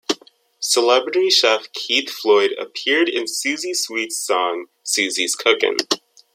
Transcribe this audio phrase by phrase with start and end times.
[0.59, 5.77] Celebrity chef Keith Floyd appeared in Suzie Sweet's song "Suzie's Cookin'".